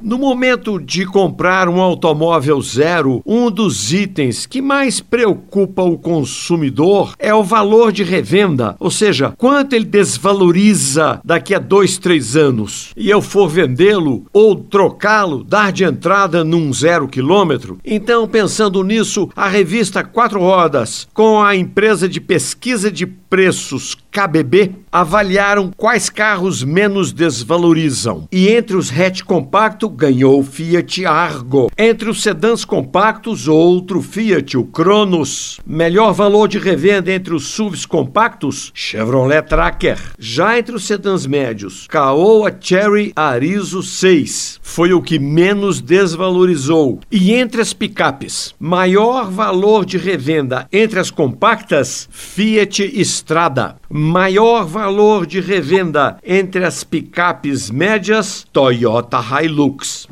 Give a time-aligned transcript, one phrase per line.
[0.00, 7.14] No momento de comprar um automóvel zero, um dos itens que mais preocupa o consumidor
[7.18, 12.92] é o valor de revenda, ou seja, quanto ele desvaloriza daqui a dois, três anos.
[12.96, 17.78] E eu for vendê-lo ou trocá-lo, dar de entrada num zero quilômetro.
[17.84, 24.72] Então, pensando nisso, a revista Quatro Rodas, com a empresa de pesquisa de preços KBB
[24.90, 28.26] avaliaram quais carros menos desvalorizam.
[28.32, 31.70] E entre os hatch compacto ganhou o Fiat Argo.
[31.78, 35.60] Entre os sedãs compactos, outro Fiat, o Cronos.
[35.64, 39.98] Melhor valor de revenda entre os SUVs compactos, Chevrolet Tracker.
[40.18, 46.98] Já entre os sedãs médios, Caoa Cherry Arizo 6 foi o que menos desvalorizou.
[47.10, 53.76] E entre as picapes, maior valor de revenda entre as compactas, Fiat Strada.
[54.08, 60.08] Maior valor de revenda entre as picapes médias, Toyota Hilux.